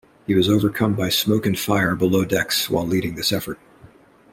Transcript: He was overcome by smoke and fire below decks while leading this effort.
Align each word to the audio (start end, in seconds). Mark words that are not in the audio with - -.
He 0.25 0.33
was 0.33 0.49
overcome 0.49 0.95
by 0.95 1.09
smoke 1.09 1.45
and 1.45 1.55
fire 1.59 1.95
below 1.95 2.25
decks 2.25 2.71
while 2.71 2.87
leading 2.87 3.13
this 3.13 3.31
effort. 3.31 3.59